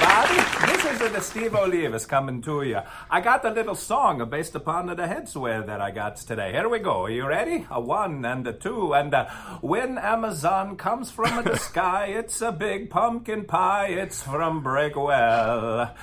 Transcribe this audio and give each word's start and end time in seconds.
Everybody, 0.00 0.72
this 0.72 0.84
is 0.84 1.12
the 1.12 1.20
Steve 1.20 1.52
Olivas 1.52 2.06
coming 2.06 2.40
to 2.42 2.62
you. 2.62 2.80
I 3.10 3.20
got 3.20 3.44
a 3.44 3.50
little 3.50 3.74
song 3.74 4.28
based 4.28 4.54
upon 4.54 4.86
the 4.86 4.94
headswear 4.94 5.66
that 5.66 5.80
I 5.80 5.90
got 5.90 6.16
today. 6.16 6.52
Here 6.52 6.68
we 6.68 6.78
go. 6.78 7.04
Are 7.04 7.10
you 7.10 7.26
ready? 7.26 7.66
A 7.70 7.80
one 7.80 8.24
and 8.24 8.46
a 8.46 8.52
two 8.52 8.94
and 8.94 9.12
a 9.12 9.24
when 9.60 9.98
Amazon 9.98 10.76
comes 10.76 11.10
from 11.10 11.44
the 11.44 11.56
sky, 11.70 12.06
it's 12.06 12.40
a 12.40 12.52
big 12.52 12.90
pumpkin 12.90 13.44
pie. 13.44 13.88
It's 13.88 14.22
from 14.22 14.62
Breakwell. 14.62 15.94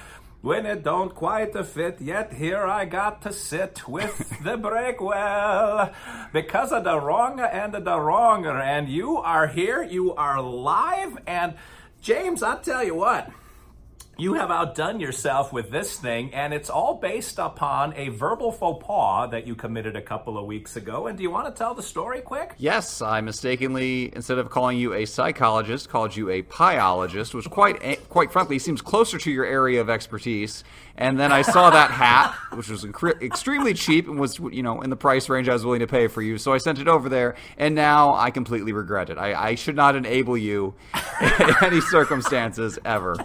When 0.42 0.66
it 0.66 0.84
don't 0.84 1.16
quite 1.16 1.54
fit 1.66 2.02
yet, 2.02 2.34
here 2.34 2.66
I 2.66 2.86
got 2.86 3.22
to 3.24 3.34
sit 3.34 3.88
with 3.88 4.18
the 4.44 4.58
Breakwell 4.58 5.94
because 6.34 6.72
of 6.72 6.84
the 6.84 7.00
wronger 7.00 7.46
and 7.46 7.74
the 7.74 8.00
wronger. 8.00 8.60
And 8.60 8.90
you 8.90 9.18
are 9.18 9.48
here, 9.48 9.82
you 9.82 10.14
are 10.16 10.42
live, 10.42 11.18
and 11.26 11.56
James, 12.02 12.44
I'll 12.44 12.60
tell 12.60 12.84
you 12.84 12.96
what. 12.96 13.32
You 14.18 14.36
have 14.36 14.50
outdone 14.50 15.02
yourself 15.02 15.52
with 15.52 15.72
this 15.72 15.98
thing, 15.98 16.34
and 16.34 16.54
it's 16.54 16.70
all 16.70 16.94
based 16.94 17.38
upon 17.38 17.94
a 17.98 18.08
verbal 18.08 18.54
faux 18.54 18.86
pas 18.86 19.30
that 19.32 19.46
you 19.46 19.56
committed 19.56 19.98
a 19.98 20.02
couple 20.02 20.38
of 20.38 20.46
weeks 20.46 20.78
ago. 20.78 21.08
And 21.08 21.18
do 21.18 21.24
you 21.24 21.30
want 21.30 21.54
to 21.54 21.58
tell 21.58 21.74
the 21.74 21.84
story 21.84 22.22
quick? 22.22 22.54
Yes, 22.58 23.02
I 23.02 23.20
mistakenly, 23.20 24.16
instead 24.16 24.38
of 24.38 24.50
calling 24.50 24.78
you 24.78 24.94
a 24.94 25.04
psychologist, 25.04 25.90
called 25.90 26.16
you 26.16 26.30
a 26.30 26.44
pyologist, 26.44 27.34
which 27.34 27.50
quite, 27.50 27.78
eh, 27.82 27.98
quite 28.08 28.32
frankly 28.32 28.58
seems 28.58 28.82
closer 28.82 29.18
to 29.18 29.30
your 29.30 29.44
area 29.44 29.82
of 29.82 29.90
expertise. 29.90 30.64
And 30.96 31.20
then 31.20 31.34
I 31.34 31.42
saw 31.42 31.70
that 31.72 31.92
hat, 31.92 32.34
which 32.54 32.70
was 32.70 32.86
incre- 32.86 33.22
extremely 33.22 33.74
cheap 33.74 34.08
and 34.08 34.18
was, 34.18 34.40
you 34.40 34.64
know, 34.64 34.82
in 34.82 34.90
the 34.90 34.96
price 34.96 35.28
range 35.28 35.50
I 35.50 35.54
was 35.54 35.66
willing 35.66 35.82
to 35.82 35.88
pay 35.88 36.08
for 36.08 36.22
you. 36.22 36.38
So 36.38 36.54
I 36.54 36.58
sent 36.60 36.80
it 36.80 36.88
over 36.88 37.10
there, 37.10 37.36
and 37.58 37.76
now 37.76 38.14
I 38.14 38.32
completely 38.32 38.72
regret 38.72 39.10
it. 39.10 39.18
I, 39.18 39.50
I 39.50 39.56
should 39.56 39.76
not 39.76 39.98
enable 39.98 40.38
you 40.38 40.74
in 41.22 41.54
any 41.62 41.82
circumstances 41.82 42.80
ever. 42.86 43.18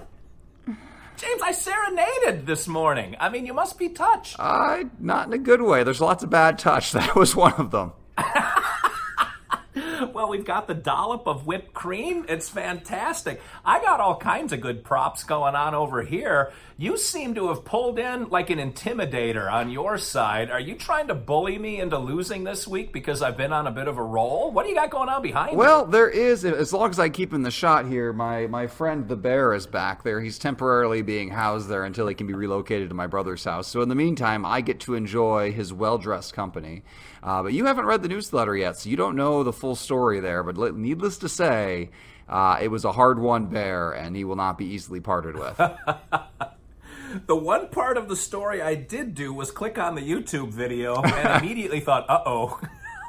James, 1.20 1.42
I 1.42 1.52
serenaded 1.52 2.46
this 2.46 2.66
morning. 2.66 3.14
I 3.20 3.28
mean, 3.28 3.44
you 3.44 3.52
must 3.52 3.78
be 3.78 3.90
touched. 3.90 4.36
Uh, 4.38 4.84
not 4.98 5.26
in 5.26 5.34
a 5.34 5.38
good 5.38 5.60
way. 5.60 5.84
There's 5.84 6.00
lots 6.00 6.22
of 6.24 6.30
bad 6.30 6.58
touch. 6.58 6.92
That 7.00 7.14
was 7.14 7.36
one 7.36 7.52
of 7.54 7.70
them. 7.70 7.92
well, 10.20 10.28
we've 10.28 10.44
got 10.44 10.66
the 10.66 10.74
dollop 10.74 11.26
of 11.26 11.46
whipped 11.46 11.72
cream. 11.72 12.26
It's 12.28 12.46
fantastic. 12.46 13.40
I 13.64 13.80
got 13.80 14.00
all 14.00 14.16
kinds 14.18 14.52
of 14.52 14.60
good 14.60 14.84
props 14.84 15.24
going 15.24 15.54
on 15.54 15.74
over 15.74 16.02
here. 16.02 16.52
You 16.76 16.98
seem 16.98 17.34
to 17.36 17.48
have 17.48 17.64
pulled 17.64 17.98
in 17.98 18.28
like 18.28 18.50
an 18.50 18.58
intimidator 18.58 19.50
on 19.50 19.70
your 19.70 19.96
side. 19.96 20.50
Are 20.50 20.60
you 20.60 20.74
trying 20.74 21.08
to 21.08 21.14
bully 21.14 21.56
me 21.56 21.80
into 21.80 21.98
losing 21.98 22.44
this 22.44 22.68
week 22.68 22.92
because 22.92 23.22
I've 23.22 23.38
been 23.38 23.52
on 23.52 23.66
a 23.66 23.70
bit 23.70 23.88
of 23.88 23.96
a 23.96 24.02
roll? 24.02 24.50
What 24.50 24.64
do 24.64 24.68
you 24.68 24.74
got 24.74 24.90
going 24.90 25.08
on 25.08 25.22
behind? 25.22 25.56
Well, 25.56 25.86
there 25.86 26.08
is, 26.08 26.44
as 26.44 26.70
long 26.70 26.90
as 26.90 26.98
I 26.98 27.08
keep 27.08 27.32
in 27.32 27.42
the 27.42 27.50
shot 27.50 27.86
here, 27.86 28.12
my, 28.12 28.46
my 28.46 28.66
friend 28.66 29.08
the 29.08 29.16
bear 29.16 29.54
is 29.54 29.66
back 29.66 30.02
there. 30.02 30.20
He's 30.20 30.38
temporarily 30.38 31.00
being 31.00 31.30
housed 31.30 31.68
there 31.68 31.84
until 31.84 32.06
he 32.08 32.14
can 32.14 32.26
be 32.26 32.34
relocated 32.34 32.90
to 32.90 32.94
my 32.94 33.06
brother's 33.06 33.44
house. 33.44 33.68
So 33.68 33.80
in 33.80 33.88
the 33.88 33.94
meantime, 33.94 34.44
I 34.44 34.60
get 34.60 34.80
to 34.80 34.94
enjoy 34.94 35.52
his 35.52 35.72
well 35.72 35.96
dressed 35.96 36.34
company. 36.34 36.82
Uh, 37.22 37.42
but 37.42 37.52
you 37.52 37.66
haven't 37.66 37.84
read 37.84 38.02
the 38.02 38.08
newsletter 38.08 38.56
yet, 38.56 38.78
so 38.78 38.88
you 38.88 38.96
don't 38.96 39.14
know 39.14 39.42
the 39.42 39.52
full 39.52 39.74
story 39.74 40.09
there. 40.18 40.42
But 40.42 40.76
needless 40.76 41.18
to 41.18 41.28
say, 41.28 41.90
uh, 42.28 42.58
it 42.60 42.68
was 42.68 42.84
a 42.84 42.92
hard 42.92 43.18
won 43.18 43.46
bear, 43.46 43.92
and 43.92 44.16
he 44.16 44.24
will 44.24 44.36
not 44.36 44.58
be 44.58 44.64
easily 44.64 45.00
parted 45.00 45.36
with. 45.36 45.56
the 47.26 47.36
one 47.36 47.68
part 47.68 47.96
of 47.96 48.08
the 48.08 48.16
story 48.16 48.62
I 48.62 48.74
did 48.76 49.14
do 49.14 49.32
was 49.32 49.50
click 49.50 49.78
on 49.78 49.94
the 49.94 50.00
YouTube 50.00 50.50
video 50.50 51.02
and 51.02 51.44
immediately 51.44 51.80
thought, 51.80 52.08
uh 52.08 52.22
oh. 52.24 52.60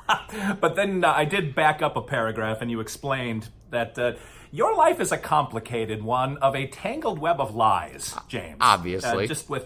but 0.59 0.76
then 0.76 1.03
uh, 1.03 1.12
I 1.12 1.26
did 1.26 1.56
back 1.56 1.81
up 1.81 1.96
a 1.96 2.02
paragraph, 2.02 2.62
and 2.62 2.70
you 2.70 2.80
explained 2.80 3.50
that. 3.70 3.97
Uh, 3.97 4.14
your 4.53 4.76
life 4.76 5.00
is 5.00 5.14
a 5.14 5.18
complicated 5.18 6.03
one 6.03 6.36
of 6.40 6.58
a 6.58 6.68
tangled 6.68 7.20
web 7.20 7.40
of 7.40 7.56
lies, 7.56 8.14
James. 8.28 8.58
Obviously. 8.59 9.24
Uh, 9.24 9.28
just 9.28 9.50
with. 9.50 9.66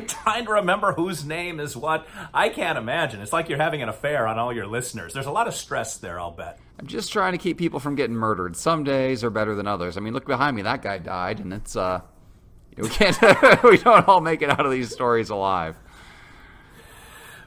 trying 0.06 0.46
to 0.46 0.52
remember 0.52 0.92
whose 0.92 1.24
name 1.24 1.60
is 1.60 1.76
what. 1.76 2.06
I 2.32 2.48
can't 2.48 2.78
imagine. 2.78 3.20
It's 3.20 3.32
like 3.32 3.48
you're 3.48 3.58
having 3.58 3.82
an 3.82 3.88
affair 3.88 4.26
on 4.26 4.38
all 4.38 4.52
your 4.52 4.66
listeners. 4.66 5.12
There's 5.12 5.26
a 5.26 5.32
lot 5.32 5.48
of 5.48 5.54
stress 5.54 5.96
there, 5.98 6.18
I'll 6.18 6.30
bet. 6.30 6.58
I'm 6.78 6.86
just 6.86 7.12
trying 7.12 7.32
to 7.32 7.38
keep 7.38 7.58
people 7.58 7.80
from 7.80 7.94
getting 7.94 8.16
murdered. 8.16 8.56
Some 8.56 8.84
days 8.84 9.22
are 9.22 9.30
better 9.30 9.54
than 9.54 9.66
others. 9.66 9.96
I 9.96 10.00
mean, 10.00 10.14
look 10.14 10.26
behind 10.26 10.56
me. 10.56 10.62
That 10.62 10.82
guy 10.82 10.98
died, 10.98 11.40
and 11.40 11.52
it's 11.52 11.76
uh, 11.76 12.00
we 12.76 12.88
can't. 12.88 13.16
we 13.62 13.78
don't 13.78 14.08
all 14.08 14.20
make 14.20 14.42
it 14.42 14.50
out 14.50 14.64
of 14.64 14.72
these 14.72 14.90
stories 14.90 15.30
alive. 15.30 15.76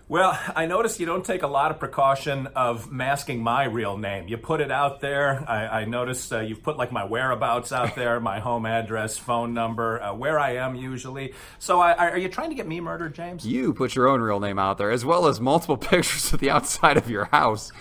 Well, 0.07 0.37
I 0.55 0.65
noticed 0.65 0.99
you 0.99 1.05
don't 1.05 1.25
take 1.25 1.41
a 1.43 1.47
lot 1.47 1.71
of 1.71 1.79
precaution 1.79 2.47
of 2.55 2.91
masking 2.91 3.41
my 3.41 3.63
real 3.65 3.97
name. 3.97 4.27
You 4.27 4.37
put 4.37 4.61
it 4.61 4.71
out 4.71 5.01
there. 5.01 5.43
I, 5.47 5.81
I 5.81 5.85
noticed 5.85 6.31
uh, 6.31 6.39
you've 6.41 6.61
put 6.63 6.77
like 6.77 6.91
my 6.91 7.05
whereabouts 7.05 7.71
out 7.71 7.95
there, 7.95 8.19
my 8.19 8.39
home 8.39 8.65
address, 8.65 9.17
phone 9.17 9.53
number, 9.53 10.01
uh, 10.01 10.13
where 10.13 10.39
I 10.39 10.55
am 10.57 10.75
usually. 10.75 11.33
So, 11.59 11.79
I, 11.79 11.93
are 12.09 12.17
you 12.17 12.29
trying 12.29 12.49
to 12.49 12.55
get 12.55 12.67
me 12.67 12.79
murdered, 12.81 13.15
James? 13.15 13.45
You 13.45 13.73
put 13.73 13.95
your 13.95 14.07
own 14.07 14.21
real 14.21 14.39
name 14.39 14.59
out 14.59 14.77
there, 14.77 14.91
as 14.91 15.03
well 15.05 15.27
as 15.27 15.39
multiple 15.41 15.77
pictures 15.91 16.31
of 16.33 16.39
the 16.39 16.49
outside 16.51 16.97
of 16.97 17.09
your 17.09 17.25
house. 17.25 17.71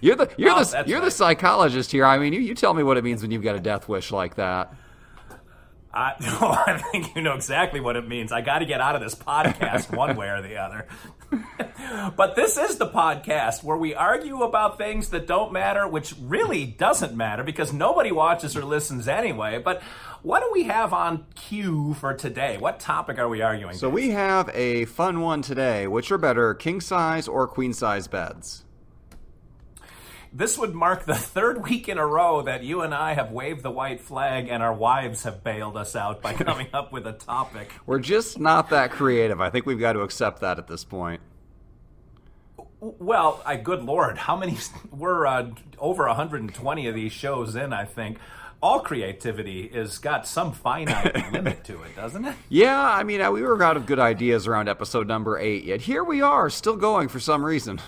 You're 0.00 0.16
the 0.16 0.30
you're 0.36 0.50
Oh, 0.50 0.64
the 0.64 0.84
you're 0.86 0.98
right. 0.98 1.04
the 1.04 1.10
psychologist 1.12 1.92
here. 1.92 2.04
I 2.04 2.18
mean, 2.18 2.32
you, 2.32 2.40
you 2.40 2.54
tell 2.54 2.74
me 2.74 2.82
what 2.82 2.96
it 2.96 3.04
means 3.04 3.22
when 3.22 3.30
you've 3.30 3.44
got 3.44 3.54
a 3.54 3.60
death 3.60 3.88
wish 3.88 4.10
like 4.10 4.34
that. 4.34 4.74
I, 5.94 6.14
no, 6.20 6.48
I 6.48 6.78
think 6.78 7.14
you 7.14 7.22
know 7.22 7.34
exactly 7.34 7.80
what 7.80 7.96
it 7.96 8.08
means. 8.08 8.32
I 8.32 8.40
got 8.40 8.60
to 8.60 8.66
get 8.66 8.80
out 8.80 8.94
of 8.94 9.02
this 9.02 9.14
podcast 9.14 9.94
one 9.96 10.16
way 10.16 10.28
or 10.28 10.42
the 10.42 10.56
other. 10.56 10.86
but 12.16 12.34
this 12.34 12.56
is 12.56 12.76
the 12.76 12.88
podcast 12.88 13.62
where 13.62 13.76
we 13.76 13.94
argue 13.94 14.42
about 14.42 14.78
things 14.78 15.10
that 15.10 15.26
don't 15.26 15.52
matter, 15.52 15.86
which 15.86 16.14
really 16.20 16.66
doesn't 16.66 17.14
matter 17.14 17.42
because 17.42 17.72
nobody 17.72 18.12
watches 18.12 18.56
or 18.56 18.64
listens 18.64 19.08
anyway. 19.08 19.60
But 19.62 19.82
what 20.22 20.40
do 20.40 20.50
we 20.52 20.64
have 20.64 20.92
on 20.92 21.26
cue 21.34 21.94
for 21.94 22.14
today? 22.14 22.56
What 22.56 22.80
topic 22.80 23.18
are 23.18 23.28
we 23.28 23.42
arguing? 23.42 23.74
So 23.76 23.88
we 23.88 24.10
have 24.10 24.50
a 24.54 24.86
fun 24.86 25.20
one 25.20 25.42
today. 25.42 25.86
Which 25.86 26.10
are 26.10 26.18
better, 26.18 26.54
king 26.54 26.80
size 26.80 27.28
or 27.28 27.46
queen 27.46 27.72
size 27.72 28.06
beds? 28.08 28.64
This 30.32 30.56
would 30.56 30.74
mark 30.74 31.04
the 31.04 31.14
third 31.34 31.62
week 31.62 31.88
in 31.88 31.98
a 31.98 32.06
row 32.06 32.42
that 32.42 32.62
you 32.62 32.80
and 32.80 32.94
I 32.94 33.12
have 33.14 33.30
waved 33.30 33.62
the 33.62 33.70
white 33.70 34.00
flag 34.00 34.48
and 34.48 34.62
our 34.62 34.72
wives 34.72 35.24
have 35.24 35.44
bailed 35.44 35.76
us 35.76 35.94
out 35.94 36.22
by 36.22 36.32
coming 36.34 36.68
up 36.72 36.92
with 36.92 37.06
a 37.06 37.12
topic. 37.12 37.72
We're 37.84 37.98
just 37.98 38.38
not 38.38 38.70
that 38.70 38.90
creative. 38.92 39.40
I 39.40 39.50
think 39.50 39.66
we've 39.66 39.80
got 39.80 39.92
to 39.92 40.00
accept 40.00 40.40
that 40.40 40.58
at 40.58 40.66
this 40.66 40.84
point. 40.84 41.20
Well, 42.80 43.40
I, 43.46 43.56
good 43.56 43.84
lord, 43.84 44.18
how 44.18 44.36
many? 44.36 44.58
We're 44.90 45.26
uh, 45.26 45.50
over 45.78 46.06
120 46.06 46.86
of 46.88 46.94
these 46.94 47.12
shows 47.12 47.54
in, 47.54 47.72
I 47.72 47.84
think. 47.84 48.18
All 48.60 48.80
creativity 48.80 49.62
is 49.62 49.98
got 49.98 50.26
some 50.26 50.52
finite 50.52 51.32
limit 51.32 51.64
to 51.64 51.82
it, 51.82 51.94
doesn't 51.96 52.24
it? 52.24 52.36
Yeah, 52.48 52.80
I 52.80 53.02
mean, 53.02 53.20
uh, 53.20 53.30
we 53.30 53.42
were 53.42 53.60
out 53.62 53.76
of 53.76 53.86
good 53.86 53.98
ideas 53.98 54.46
around 54.46 54.68
episode 54.68 55.08
number 55.08 55.38
eight, 55.38 55.64
yet 55.64 55.80
here 55.82 56.04
we 56.04 56.22
are, 56.22 56.48
still 56.48 56.76
going 56.76 57.08
for 57.08 57.18
some 57.20 57.44
reason. 57.44 57.80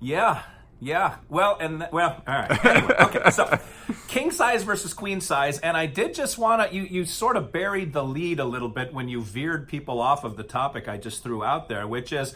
Yeah, 0.00 0.42
yeah. 0.84 1.16
Well, 1.28 1.56
and 1.58 1.80
th- 1.80 1.92
well, 1.92 2.22
all 2.26 2.34
right. 2.34 2.64
Anyway, 2.64 2.94
okay, 3.00 3.30
so 3.30 3.58
king 4.08 4.30
size 4.30 4.62
versus 4.62 4.92
queen 4.92 5.20
size, 5.20 5.58
and 5.58 5.76
I 5.76 5.86
did 5.86 6.14
just 6.14 6.38
want 6.38 6.68
to. 6.68 6.76
You 6.76 6.82
you 6.82 7.04
sort 7.06 7.36
of 7.36 7.52
buried 7.52 7.92
the 7.92 8.04
lead 8.04 8.38
a 8.38 8.44
little 8.44 8.68
bit 8.68 8.92
when 8.92 9.08
you 9.08 9.22
veered 9.22 9.66
people 9.66 10.00
off 10.00 10.24
of 10.24 10.36
the 10.36 10.42
topic 10.44 10.88
I 10.88 10.98
just 10.98 11.22
threw 11.22 11.42
out 11.42 11.68
there, 11.68 11.86
which 11.88 12.12
is. 12.12 12.34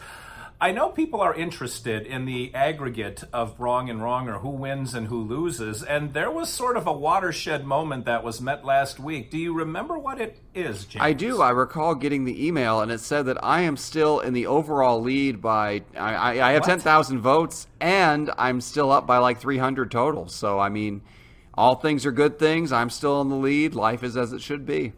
I 0.61 0.73
know 0.73 0.89
people 0.89 1.21
are 1.21 1.33
interested 1.33 2.05
in 2.05 2.25
the 2.25 2.53
aggregate 2.53 3.23
of 3.31 3.57
wrong 3.61 3.89
and 3.89 4.03
wrong 4.03 4.27
or 4.27 4.39
who 4.39 4.49
wins 4.49 4.93
and 4.93 5.07
who 5.07 5.23
loses, 5.23 5.83
and 5.83 6.13
there 6.13 6.29
was 6.29 6.49
sort 6.51 6.75
of 6.75 6.85
a 6.85 6.91
watershed 6.91 7.65
moment 7.65 8.03
that 8.05 8.25
was 8.25 8.41
met 8.41 8.65
last 8.65 8.99
week. 8.99 9.31
Do 9.31 9.37
you 9.37 9.53
remember 9.53 9.97
what 9.97 10.19
it 10.19 10.37
is, 10.53 10.83
James? 10.83 11.01
I 11.01 11.13
do. 11.13 11.41
I 11.41 11.51
recall 11.51 11.95
getting 11.95 12.25
the 12.25 12.45
email, 12.45 12.81
and 12.81 12.91
it 12.91 12.99
said 12.99 13.27
that 13.27 13.41
I 13.41 13.61
am 13.61 13.77
still 13.77 14.19
in 14.19 14.33
the 14.33 14.47
overall 14.47 15.01
lead 15.01 15.41
by. 15.41 15.83
I, 15.95 16.13
I, 16.15 16.49
I 16.49 16.51
have 16.51 16.63
What? 16.63 16.67
10,000 16.69 17.21
votes, 17.21 17.65
and 17.79 18.29
I'm 18.37 18.59
still 18.59 18.91
up 18.91 19.07
by 19.07 19.19
like 19.19 19.39
300 19.39 19.89
total. 19.89 20.27
So, 20.27 20.59
I 20.59 20.67
mean, 20.67 21.01
all 21.53 21.75
things 21.75 22.05
are 22.05 22.11
good 22.11 22.37
things. 22.37 22.73
I'm 22.73 22.89
still 22.89 23.21
in 23.21 23.29
the 23.29 23.35
lead. 23.37 23.75
Life 23.75 24.03
is 24.03 24.17
as 24.17 24.33
it 24.33 24.41
should 24.41 24.65
be. 24.65 24.91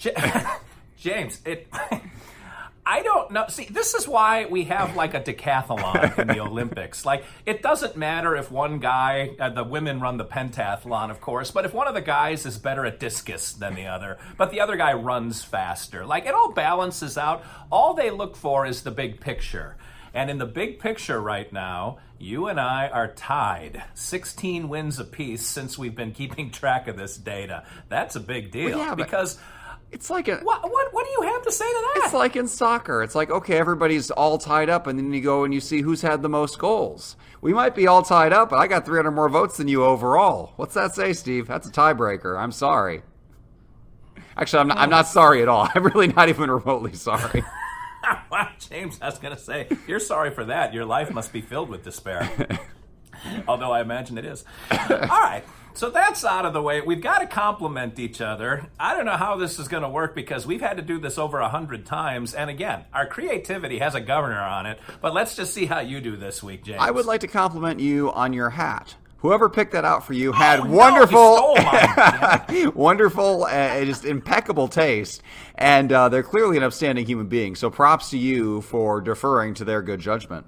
Ja- 0.00 0.56
James, 0.96 1.40
it. 1.44 1.68
I 2.90 3.02
don't 3.02 3.30
know. 3.32 3.44
See, 3.48 3.66
this 3.66 3.92
is 3.92 4.08
why 4.08 4.46
we 4.46 4.64
have 4.64 4.96
like 4.96 5.12
a 5.12 5.20
decathlon 5.20 6.18
in 6.18 6.26
the 6.28 6.40
Olympics. 6.40 7.04
Like, 7.04 7.22
it 7.44 7.60
doesn't 7.62 7.98
matter 7.98 8.34
if 8.34 8.50
one 8.50 8.78
guy, 8.78 9.36
uh, 9.38 9.50
the 9.50 9.62
women 9.62 10.00
run 10.00 10.16
the 10.16 10.24
pentathlon, 10.24 11.10
of 11.10 11.20
course, 11.20 11.50
but 11.50 11.66
if 11.66 11.74
one 11.74 11.86
of 11.86 11.92
the 11.92 12.00
guys 12.00 12.46
is 12.46 12.56
better 12.56 12.86
at 12.86 12.98
discus 12.98 13.52
than 13.52 13.74
the 13.74 13.84
other, 13.84 14.16
but 14.38 14.50
the 14.50 14.60
other 14.60 14.76
guy 14.76 14.94
runs 14.94 15.44
faster, 15.44 16.06
like, 16.06 16.24
it 16.24 16.32
all 16.32 16.52
balances 16.52 17.18
out. 17.18 17.44
All 17.70 17.92
they 17.92 18.10
look 18.10 18.36
for 18.36 18.64
is 18.64 18.82
the 18.82 18.90
big 18.90 19.20
picture. 19.20 19.76
And 20.14 20.30
in 20.30 20.38
the 20.38 20.46
big 20.46 20.78
picture 20.80 21.20
right 21.20 21.52
now, 21.52 21.98
you 22.18 22.46
and 22.46 22.58
I 22.58 22.88
are 22.88 23.08
tied. 23.08 23.82
16 23.94 24.68
wins 24.70 24.98
apiece 24.98 25.46
since 25.46 25.76
we've 25.76 25.94
been 25.94 26.12
keeping 26.12 26.50
track 26.50 26.88
of 26.88 26.96
this 26.96 27.18
data. 27.18 27.64
That's 27.90 28.16
a 28.16 28.20
big 28.20 28.50
deal. 28.50 28.70
Well, 28.70 28.78
yeah, 28.78 28.94
but- 28.94 29.04
because 29.04 29.38
It's 29.90 30.10
like 30.10 30.28
a. 30.28 30.36
what, 30.38 30.62
what, 30.70 30.92
what 30.92 31.04
do 31.06 31.10
you 31.10 31.32
have 31.32 31.42
to 31.42 31.52
say 31.52 31.66
to 31.66 31.92
that? 31.94 32.02
It's 32.04 32.14
like 32.14 32.36
in 32.36 32.46
soccer. 32.46 33.02
It's 33.02 33.14
like, 33.14 33.30
okay, 33.30 33.56
everybody's 33.56 34.10
all 34.10 34.36
tied 34.36 34.68
up, 34.68 34.86
and 34.86 34.98
then 34.98 35.12
you 35.12 35.20
go 35.22 35.44
and 35.44 35.54
you 35.54 35.60
see 35.60 35.80
who's 35.80 36.02
had 36.02 36.22
the 36.22 36.28
most 36.28 36.58
goals. 36.58 37.16
We 37.40 37.54
might 37.54 37.74
be 37.74 37.86
all 37.86 38.02
tied 38.02 38.32
up, 38.32 38.50
but 38.50 38.56
I 38.56 38.66
got 38.66 38.84
300 38.84 39.10
more 39.12 39.28
votes 39.28 39.56
than 39.56 39.68
you 39.68 39.84
overall. 39.84 40.52
What's 40.56 40.74
that 40.74 40.94
say, 40.94 41.12
Steve? 41.12 41.46
That's 41.46 41.68
a 41.68 41.72
tiebreaker. 41.72 42.38
I'm 42.38 42.52
sorry. 42.52 43.02
Actually, 44.36 44.60
I'm 44.60 44.68
not, 44.68 44.78
I'm 44.78 44.90
not 44.90 45.06
sorry 45.08 45.42
at 45.42 45.48
all. 45.48 45.68
I'm 45.74 45.84
really 45.84 46.08
not 46.08 46.28
even 46.28 46.50
remotely 46.50 46.94
sorry. 46.94 47.44
Wow, 48.30 48.48
James, 48.58 48.98
I 49.02 49.06
was 49.06 49.18
going 49.18 49.34
to 49.34 49.40
say, 49.40 49.68
you're 49.86 50.00
sorry 50.00 50.30
for 50.30 50.44
that. 50.46 50.72
Your 50.72 50.84
life 50.84 51.10
must 51.10 51.32
be 51.32 51.40
filled 51.40 51.68
with 51.68 51.82
despair. 51.82 52.30
Although 53.48 53.72
I 53.72 53.80
imagine 53.80 54.16
it 54.16 54.24
is. 54.24 54.44
All 54.70 54.98
right, 54.98 55.42
so 55.74 55.90
that's 55.90 56.24
out 56.24 56.44
of 56.44 56.52
the 56.52 56.62
way. 56.62 56.80
We've 56.80 57.00
got 57.00 57.18
to 57.18 57.26
compliment 57.26 57.98
each 57.98 58.20
other. 58.20 58.66
I 58.78 58.94
don't 58.94 59.06
know 59.06 59.16
how 59.16 59.36
this 59.36 59.58
is 59.58 59.68
going 59.68 59.82
to 59.82 59.88
work 59.88 60.14
because 60.14 60.46
we've 60.46 60.60
had 60.60 60.76
to 60.76 60.82
do 60.82 60.98
this 60.98 61.18
over 61.18 61.38
a 61.38 61.48
hundred 61.48 61.86
times. 61.86 62.34
And 62.34 62.50
again, 62.50 62.84
our 62.92 63.06
creativity 63.06 63.78
has 63.78 63.94
a 63.94 64.00
governor 64.00 64.40
on 64.40 64.66
it. 64.66 64.78
But 65.00 65.14
let's 65.14 65.36
just 65.36 65.54
see 65.54 65.66
how 65.66 65.80
you 65.80 66.00
do 66.00 66.16
this 66.16 66.42
week, 66.42 66.64
James. 66.64 66.78
I 66.80 66.90
would 66.90 67.06
like 67.06 67.20
to 67.20 67.28
compliment 67.28 67.80
you 67.80 68.12
on 68.12 68.32
your 68.32 68.50
hat. 68.50 68.94
Whoever 69.18 69.48
picked 69.48 69.72
that 69.72 69.84
out 69.84 70.06
for 70.06 70.12
you 70.12 70.30
had 70.30 70.60
Oh, 70.60 70.62
no, 70.62 70.70
he 70.70 70.76
wonderful, 70.76 71.36
stole 71.36 71.56
mine. 71.56 72.72
wonderful, 72.74 73.44
uh, 73.44 73.84
just 73.84 74.04
impeccable 74.04 74.68
taste, 74.68 75.22
and 75.56 75.90
uh, 75.90 76.08
they're 76.08 76.22
clearly 76.22 76.56
an 76.56 76.62
upstanding 76.62 77.04
human 77.04 77.26
being. 77.26 77.56
So 77.56 77.68
props 77.68 78.10
to 78.10 78.18
you 78.18 78.60
for 78.60 79.00
deferring 79.00 79.54
to 79.54 79.64
their 79.64 79.82
good 79.82 79.98
judgment. 79.98 80.46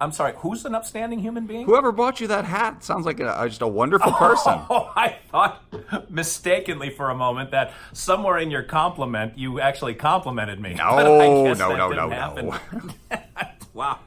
I'm 0.00 0.12
sorry, 0.12 0.32
who's 0.38 0.64
an 0.64 0.74
upstanding 0.74 1.18
human 1.18 1.46
being? 1.46 1.66
Whoever 1.66 1.92
bought 1.92 2.20
you 2.20 2.26
that 2.28 2.46
hat 2.46 2.82
sounds 2.82 3.04
like 3.04 3.20
a, 3.20 3.44
just 3.46 3.60
a 3.60 3.66
wonderful 3.66 4.12
oh, 4.14 4.18
person. 4.18 4.60
Oh, 4.70 4.92
I 4.96 5.16
thought 5.30 5.62
mistakenly 6.10 6.90
for 6.90 7.10
a 7.10 7.14
moment 7.14 7.50
that 7.50 7.72
somewhere 7.92 8.38
in 8.38 8.50
your 8.50 8.62
compliment 8.62 9.36
you 9.36 9.60
actually 9.60 9.94
complimented 9.94 10.58
me. 10.60 10.74
No, 10.80 10.96
But 10.96 11.06
I 11.06 11.44
guess 11.44 11.58
no, 11.58 11.76
no, 11.76 11.90
no, 11.90 12.08
happen. 12.08 12.94
wow. 13.74 13.98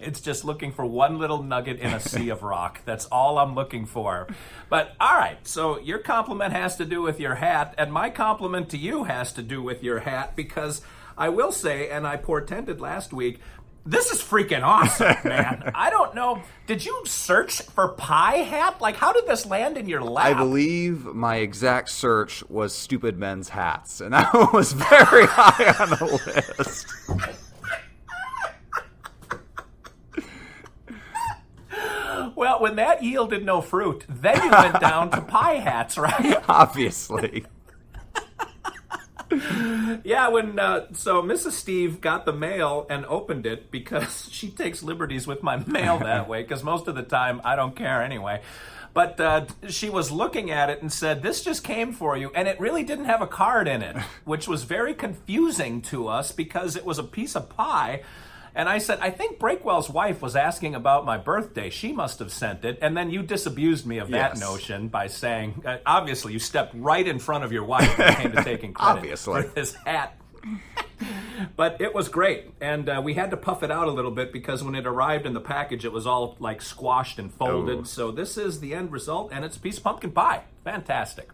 It's 0.00 0.20
just 0.20 0.44
looking 0.44 0.72
for 0.72 0.84
one 0.84 1.18
little 1.18 1.42
nugget 1.42 1.78
in 1.78 1.92
a 1.92 2.00
sea 2.00 2.28
of 2.28 2.42
rock. 2.42 2.80
That's 2.84 3.06
all 3.06 3.38
I'm 3.38 3.54
looking 3.54 3.86
for. 3.86 4.28
But 4.68 4.94
all 5.00 5.16
right, 5.16 5.38
so 5.46 5.78
your 5.80 5.98
compliment 5.98 6.52
has 6.52 6.76
to 6.76 6.84
do 6.84 7.00
with 7.00 7.18
your 7.18 7.36
hat, 7.36 7.74
and 7.78 7.90
my 7.90 8.10
compliment 8.10 8.68
to 8.70 8.76
you 8.76 9.04
has 9.04 9.32
to 9.34 9.42
do 9.42 9.62
with 9.62 9.82
your 9.82 10.00
hat 10.00 10.36
because 10.36 10.82
I 11.16 11.28
will 11.28 11.52
say, 11.52 11.88
and 11.88 12.06
I 12.06 12.16
portended 12.16 12.80
last 12.80 13.12
week, 13.12 13.40
this 13.86 14.10
is 14.10 14.20
freaking 14.22 14.62
awesome, 14.62 15.16
man. 15.24 15.72
I 15.74 15.90
don't 15.90 16.14
know. 16.14 16.42
Did 16.66 16.84
you 16.84 17.02
search 17.06 17.62
for 17.62 17.88
pie 17.88 18.38
hat? 18.38 18.80
Like, 18.80 18.96
how 18.96 19.12
did 19.12 19.26
this 19.26 19.46
land 19.46 19.76
in 19.76 19.88
your 19.88 20.02
lap? 20.02 20.26
I 20.26 20.34
believe 20.34 21.06
my 21.06 21.36
exact 21.36 21.90
search 21.90 22.44
was 22.48 22.74
stupid 22.74 23.18
men's 23.18 23.48
hats, 23.48 24.00
and 24.00 24.12
that 24.14 24.52
was 24.52 24.72
very 24.72 25.26
high 25.26 25.74
on 25.82 25.90
the 25.90 26.20
list. 26.26 26.86
Well, 32.40 32.60
when 32.60 32.76
that 32.76 33.02
yielded 33.02 33.44
no 33.44 33.60
fruit, 33.60 34.06
then 34.08 34.42
you 34.42 34.50
went 34.50 34.80
down 34.80 35.10
to 35.10 35.20
pie 35.20 35.56
hats, 35.56 35.98
right? 35.98 36.42
Obviously. 36.48 37.44
Yeah, 40.04 40.28
when 40.28 40.58
uh, 40.58 40.86
so 40.92 41.22
Mrs. 41.22 41.52
Steve 41.52 42.00
got 42.00 42.24
the 42.24 42.32
mail 42.32 42.86
and 42.88 43.04
opened 43.06 43.46
it 43.46 43.70
because 43.70 44.28
she 44.32 44.50
takes 44.50 44.82
liberties 44.82 45.26
with 45.26 45.42
my 45.42 45.56
mail 45.56 45.98
that 45.98 46.28
way 46.28 46.42
because 46.42 46.62
most 46.62 46.88
of 46.88 46.94
the 46.94 47.02
time 47.02 47.40
I 47.44 47.56
don't 47.56 47.76
care 47.76 48.02
anyway. 48.02 48.42
But 48.92 49.20
uh, 49.20 49.46
she 49.68 49.88
was 49.88 50.10
looking 50.10 50.50
at 50.50 50.68
it 50.68 50.82
and 50.82 50.92
said, 50.92 51.22
"This 51.22 51.44
just 51.44 51.62
came 51.62 51.92
for 51.92 52.16
you," 52.16 52.32
and 52.34 52.48
it 52.48 52.58
really 52.58 52.82
didn't 52.82 53.04
have 53.04 53.22
a 53.22 53.26
card 53.26 53.68
in 53.68 53.82
it, 53.82 53.96
which 54.24 54.48
was 54.48 54.64
very 54.64 54.94
confusing 54.94 55.80
to 55.82 56.08
us 56.08 56.32
because 56.32 56.74
it 56.74 56.84
was 56.84 56.98
a 56.98 57.04
piece 57.04 57.36
of 57.36 57.48
pie. 57.48 58.02
And 58.54 58.68
I 58.68 58.78
said, 58.78 58.98
I 59.00 59.10
think 59.10 59.38
Breakwell's 59.38 59.88
wife 59.88 60.20
was 60.22 60.34
asking 60.36 60.74
about 60.74 61.04
my 61.04 61.16
birthday. 61.18 61.70
She 61.70 61.92
must 61.92 62.18
have 62.18 62.32
sent 62.32 62.64
it. 62.64 62.78
And 62.82 62.96
then 62.96 63.10
you 63.10 63.22
disabused 63.22 63.86
me 63.86 63.98
of 63.98 64.08
that 64.10 64.32
Yes. 64.32 64.40
notion 64.40 64.88
by 64.88 65.06
saying, 65.06 65.62
uh, 65.64 65.78
obviously, 65.86 66.32
you 66.32 66.38
stepped 66.38 66.74
right 66.74 67.06
in 67.06 67.18
front 67.18 67.44
of 67.44 67.52
your 67.52 67.64
wife 67.64 67.96
when 67.98 68.08
it 68.08 68.16
came 68.18 68.32
to 68.32 68.42
taking 68.44 68.72
credit 68.74 68.98
Obviously. 68.98 69.42
for 69.42 69.48
this 69.48 69.74
hat. 69.74 70.16
but 71.56 71.80
it 71.80 71.94
was 71.94 72.08
great. 72.08 72.50
And 72.60 72.88
uh, 72.88 73.00
we 73.04 73.14
had 73.14 73.30
to 73.30 73.36
puff 73.36 73.62
it 73.62 73.70
out 73.70 73.88
a 73.88 73.90
little 73.90 74.10
bit 74.10 74.32
because 74.32 74.62
when 74.62 74.74
it 74.74 74.86
arrived 74.86 75.26
in 75.26 75.32
the 75.34 75.40
package, 75.40 75.84
it 75.84 75.92
was 75.92 76.06
all 76.06 76.36
like 76.38 76.60
squashed 76.62 77.18
and 77.18 77.32
folded. 77.32 77.78
Oh. 77.78 77.82
So 77.84 78.10
this 78.10 78.36
is 78.36 78.60
the 78.60 78.74
end 78.74 78.92
result, 78.92 79.30
and 79.32 79.44
it's 79.44 79.56
a 79.56 79.60
piece 79.60 79.78
of 79.78 79.84
pumpkin 79.84 80.10
pie. 80.12 80.42
Fantastic. 80.64 81.30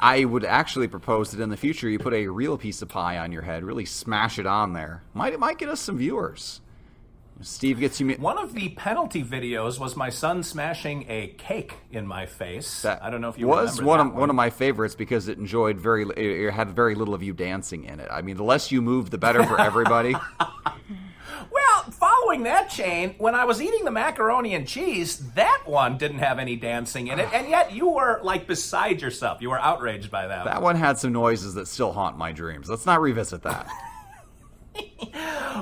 I 0.00 0.24
would 0.24 0.44
actually 0.44 0.88
propose 0.88 1.30
that 1.30 1.40
in 1.40 1.50
the 1.50 1.56
future 1.56 1.88
you 1.88 1.98
put 1.98 2.14
a 2.14 2.26
real 2.26 2.58
piece 2.58 2.82
of 2.82 2.88
pie 2.88 3.18
on 3.18 3.32
your 3.32 3.42
head, 3.42 3.64
really 3.64 3.84
smash 3.84 4.38
it 4.38 4.46
on 4.46 4.72
there. 4.72 5.02
Might 5.14 5.32
it 5.32 5.40
might 5.40 5.58
get 5.58 5.68
us 5.68 5.80
some 5.80 5.98
viewers. 5.98 6.60
Steve 7.40 7.80
gets 7.80 8.00
you. 8.00 8.12
One 8.14 8.38
of 8.38 8.52
the 8.52 8.70
penalty 8.70 9.24
videos 9.24 9.78
was 9.78 9.96
my 9.96 10.10
son 10.10 10.42
smashing 10.42 11.06
a 11.08 11.28
cake 11.38 11.74
in 11.90 12.06
my 12.06 12.26
face. 12.26 12.84
I 12.84 13.10
don't 13.10 13.20
know 13.20 13.30
if 13.30 13.38
you 13.38 13.46
was 13.46 13.80
remember 13.80 13.88
one 13.88 13.98
that 13.98 14.06
of 14.14 14.20
one 14.20 14.30
of 14.30 14.36
my 14.36 14.50
favorites 14.50 14.94
because 14.94 15.28
it 15.28 15.38
enjoyed 15.38 15.78
very 15.78 16.08
it 16.16 16.52
had 16.52 16.70
very 16.70 16.94
little 16.94 17.14
of 17.14 17.22
you 17.22 17.32
dancing 17.32 17.84
in 17.84 18.00
it. 18.00 18.08
I 18.10 18.22
mean, 18.22 18.36
the 18.36 18.44
less 18.44 18.70
you 18.70 18.82
move, 18.82 19.10
the 19.10 19.18
better 19.18 19.44
for 19.44 19.60
everybody. 19.60 20.14
Well, 21.50 21.82
following 21.90 22.42
that 22.44 22.70
chain, 22.70 23.14
when 23.18 23.34
I 23.34 23.44
was 23.44 23.60
eating 23.60 23.84
the 23.84 23.90
macaroni 23.90 24.54
and 24.54 24.66
cheese, 24.66 25.18
that 25.34 25.62
one 25.66 25.98
didn't 25.98 26.18
have 26.18 26.38
any 26.38 26.56
dancing 26.56 27.08
in 27.08 27.18
it, 27.18 27.28
and 27.32 27.48
yet 27.48 27.72
you 27.72 27.88
were 27.88 28.20
like 28.22 28.46
beside 28.46 29.00
yourself. 29.00 29.40
You 29.40 29.50
were 29.50 29.58
outraged 29.60 30.10
by 30.10 30.26
that. 30.26 30.44
that 30.44 30.62
one 30.62 30.76
had 30.76 30.98
some 30.98 31.12
noises 31.12 31.54
that 31.54 31.68
still 31.68 31.92
haunt 31.92 32.16
my 32.18 32.32
dreams. 32.32 32.68
Let's 32.68 32.86
not 32.86 33.00
revisit 33.00 33.42
that. 33.42 33.68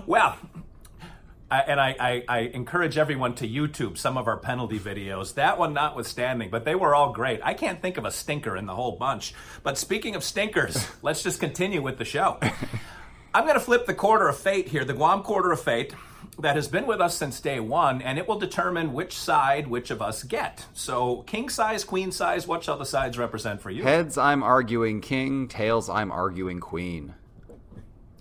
Well, 0.06 0.36
I, 1.50 1.58
and 1.60 1.80
I, 1.80 1.96
I, 1.98 2.24
I 2.28 2.38
encourage 2.40 2.96
everyone 2.96 3.34
to 3.36 3.48
YouTube 3.48 3.98
some 3.98 4.16
of 4.16 4.28
our 4.28 4.36
penalty 4.36 4.78
videos. 4.78 5.34
That 5.34 5.58
one 5.58 5.74
notwithstanding, 5.74 6.50
but 6.50 6.64
they 6.64 6.74
were 6.74 6.94
all 6.94 7.12
great. 7.12 7.40
I 7.42 7.54
can't 7.54 7.82
think 7.82 7.96
of 7.96 8.04
a 8.04 8.10
stinker 8.12 8.56
in 8.56 8.66
the 8.66 8.74
whole 8.74 8.92
bunch. 8.92 9.34
But 9.62 9.78
speaking 9.78 10.14
of 10.14 10.22
stinkers, 10.22 10.86
let's 11.02 11.22
just 11.22 11.40
continue 11.40 11.82
with 11.82 11.98
the 11.98 12.04
show. 12.04 12.38
I'm 13.32 13.44
going 13.44 13.54
to 13.54 13.60
flip 13.60 13.86
the 13.86 13.94
quarter 13.94 14.26
of 14.26 14.36
fate 14.36 14.68
here, 14.68 14.84
the 14.84 14.92
Guam 14.92 15.22
quarter 15.22 15.52
of 15.52 15.60
fate 15.60 15.94
that 16.40 16.56
has 16.56 16.66
been 16.66 16.86
with 16.86 17.00
us 17.00 17.16
since 17.16 17.40
day 17.40 17.60
one, 17.60 18.02
and 18.02 18.18
it 18.18 18.26
will 18.26 18.38
determine 18.38 18.92
which 18.92 19.16
side 19.16 19.68
which 19.68 19.92
of 19.92 20.02
us 20.02 20.24
get. 20.24 20.66
So, 20.74 21.22
king 21.28 21.48
size, 21.48 21.84
queen 21.84 22.10
size, 22.10 22.48
what 22.48 22.64
shall 22.64 22.76
the 22.76 22.84
sides 22.84 23.18
represent 23.18 23.60
for 23.60 23.70
you? 23.70 23.84
Heads, 23.84 24.18
I'm 24.18 24.42
arguing 24.42 25.00
king. 25.00 25.46
Tails, 25.46 25.88
I'm 25.88 26.10
arguing 26.10 26.58
queen. 26.58 27.14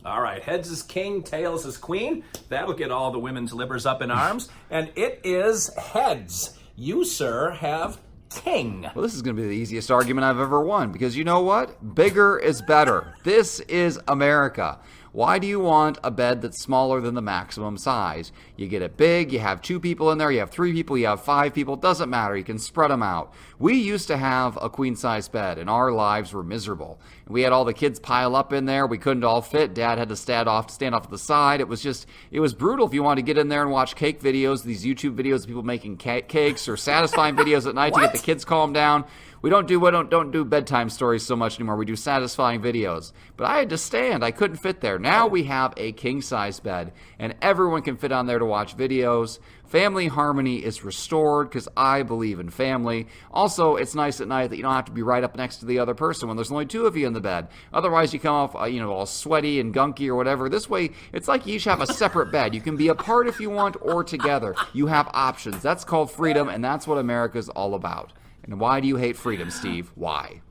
All 0.06 0.22
right, 0.22 0.44
heads 0.44 0.70
is 0.70 0.84
king, 0.84 1.24
tails 1.24 1.66
is 1.66 1.78
queen. 1.78 2.24
That'll 2.50 2.74
get 2.74 2.92
all 2.92 3.12
the 3.12 3.20
women's 3.20 3.52
livers 3.52 3.86
up 3.86 4.02
in 4.02 4.12
arms. 4.12 4.50
And 4.70 4.92
it 4.96 5.22
is 5.24 5.74
heads. 5.76 6.56
You, 6.76 7.04
sir, 7.04 7.50
have 7.50 8.00
king. 8.30 8.84
Well, 8.94 9.02
this 9.02 9.16
is 9.16 9.22
going 9.22 9.36
to 9.36 9.42
be 9.42 9.48
the 9.48 9.56
easiest 9.56 9.90
argument 9.92 10.26
I've 10.26 10.40
ever 10.40 10.62
won 10.62 10.92
because 10.92 11.18
you 11.18 11.24
know 11.24 11.42
what? 11.42 11.96
Bigger 11.96 12.38
is 12.38 12.62
better. 12.62 13.16
This 13.24 13.60
is 13.62 14.00
America. 14.08 14.80
Why 15.12 15.40
do 15.40 15.48
you 15.48 15.60
want 15.60 15.98
a 16.04 16.12
bed 16.12 16.42
that's 16.42 16.62
smaller 16.62 17.02
than 17.02 17.16
the 17.16 17.22
maximum 17.22 17.78
size? 17.78 18.32
You 18.56 18.68
get 18.68 18.82
it 18.82 18.96
big, 18.96 19.32
you 19.34 19.40
have 19.40 19.62
two 19.62 19.80
people 19.80 20.12
in 20.12 20.18
there, 20.18 20.32
you 20.32 20.40
have 20.40 20.52
three 20.52 20.72
people, 20.72 20.98
you 20.98 21.08
have 21.08 21.24
five 21.24 21.54
people, 21.54 21.76
doesn't 21.76 22.10
matter, 22.10 22.38
you 22.38 22.44
can 22.44 22.60
spread 22.60 22.92
them 22.92 23.02
out. 23.02 23.34
We 23.58 23.76
used 23.76 24.08
to 24.08 24.18
have 24.18 24.58
a 24.62 24.70
queen 24.70 24.96
size 24.96 25.28
bed 25.28 25.58
and 25.58 25.70
our 25.70 25.92
lives 25.92 26.32
were 26.32 26.44
miserable. 26.44 27.00
We 27.28 27.42
had 27.42 27.54
all 27.54 27.66
the 27.66 27.74
kids 27.74 28.00
pile 28.00 28.36
up 28.36 28.54
in 28.54 28.66
there, 28.66 28.86
we 28.86 28.98
couldn't 28.98 29.24
all 29.24 29.42
fit, 29.42 29.74
dad 29.74 29.98
had 29.98 30.10
to 30.10 30.16
stand 30.16 30.48
off 30.48 30.70
stand 30.70 30.94
off 30.94 31.04
to 31.04 31.10
the 31.10 31.18
side. 31.18 31.60
It 31.60 31.68
was 31.68 31.82
just 31.82 32.06
it 32.32 32.40
was 32.40 32.54
brutal 32.54 32.86
if 32.86 32.94
you 32.94 33.02
wanted 33.02 33.22
to 33.22 33.26
get 33.26 33.38
in 33.38 33.50
there 33.50 33.64
and 33.64 33.72
watch 33.72 33.96
cake 33.96 34.22
videos, 34.22 34.64
these 34.64 34.86
YouTube 34.86 35.16
videos 35.16 35.42
of 35.42 35.48
people 35.48 35.64
making 35.64 35.98
cakes 35.98 36.68
or 36.68 36.78
satisfying 36.78 37.36
videos 37.38 37.68
at 37.68 37.76
night 37.76 37.94
to 37.94 38.00
get 38.00 38.14
the 38.14 38.20
kids 38.20 38.46
calmed 38.46 38.76
down. 38.76 39.06
We 39.42 39.50
don't 39.50 39.68
do 39.68 39.80
we 39.80 39.92
don't 39.92 40.10
don't 40.10 40.32
do 40.32 40.44
bedtime 40.44 40.90
stories 40.90 41.26
so 41.26 41.36
much 41.36 41.56
anymore. 41.56 41.78
We 41.78 41.86
do 41.86 41.96
satisfying 41.96 42.62
videos. 42.62 43.14
But 43.38 43.48
I 43.48 43.60
had 43.60 43.70
to 43.70 43.78
stand. 43.78 44.24
I 44.24 44.32
couldn't 44.32 44.58
fit 44.58 44.82
there. 44.82 45.00
Now 45.00 45.28
we 45.28 45.44
have 45.44 45.74
a 45.78 45.94
king 45.94 46.22
size 46.22 46.60
bed, 46.60 46.92
and 47.18 47.36
everyone 47.42 47.82
can 47.82 47.96
fit 47.96 48.12
on 48.12 48.26
there 48.26 48.40
to 48.40 48.46
watch 48.46 48.76
videos. 48.76 49.40
Family 49.70 50.08
harmony 50.08 50.58
is 50.58 50.84
restored 50.84 51.48
because 51.48 51.68
I 51.78 52.02
believe 52.02 52.40
in 52.40 52.50
family. 52.50 53.08
Also, 53.32 53.76
it's 53.76 53.94
nice 53.94 54.20
at 54.20 54.28
night 54.28 54.50
that 54.50 54.58
you 54.58 54.64
don't 54.64 54.74
have 54.74 54.86
to 54.86 54.92
be 54.92 55.04
right 55.04 55.24
up 55.24 55.38
next 55.38 55.58
to 55.58 55.68
the 55.68 55.78
other 55.78 55.94
person 55.94 56.28
when 56.28 56.36
there's 56.36 56.52
only 56.52 56.66
two 56.66 56.88
of 56.88 56.98
you 56.98 57.06
in 57.06 57.14
the 57.14 57.22
bed. 57.22 57.48
Otherwise, 57.72 58.12
you 58.12 58.20
come 58.20 58.34
off, 58.34 58.56
uh, 58.56 58.64
you 58.64 58.80
know, 58.80 58.92
all 58.92 59.06
sweaty 59.06 59.60
and 59.60 59.74
gunky 59.74 60.08
or 60.08 60.16
whatever. 60.16 60.50
This 60.50 60.70
way, 60.70 60.90
it's 61.14 61.28
like 61.28 61.46
you 61.46 61.56
each 61.56 61.66
have 61.66 61.82
a 61.82 61.94
separate 61.94 62.32
bed. 62.32 62.56
You 62.56 62.62
can 62.62 62.78
be 62.78 62.88
apart 62.88 63.28
if 63.28 63.40
you 63.40 63.52
want 63.52 63.78
or 63.80 64.04
together. 64.04 64.56
You 64.74 64.88
have 64.88 65.08
options. 65.14 65.62
That's 65.62 65.86
called 65.86 66.10
freedom, 66.12 66.50
and 66.50 66.66
that's 66.66 66.88
what 66.88 66.98
America's 66.98 67.48
all 67.50 67.76
about. 67.76 68.12
And 68.50 68.60
why 68.60 68.80
do 68.80 68.88
you 68.88 68.96
hate 68.96 69.16
freedom, 69.16 69.52
Steve? 69.52 69.92
Why? 69.94 70.42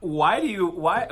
Why 0.00 0.40
do 0.40 0.46
you 0.46 0.66
why 0.66 1.06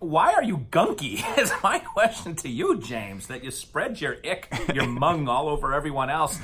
why 0.00 0.34
are 0.34 0.42
you 0.42 0.58
gunky? 0.70 1.22
Is 1.38 1.50
my 1.62 1.78
question 1.78 2.34
to 2.36 2.48
you, 2.48 2.78
James. 2.78 3.28
That 3.28 3.42
you 3.42 3.50
spread 3.50 3.98
your 3.98 4.16
ick, 4.22 4.48
your 4.74 4.86
mung 5.00 5.28
all 5.28 5.48
over 5.48 5.72
everyone 5.72 6.10
else. 6.10 6.38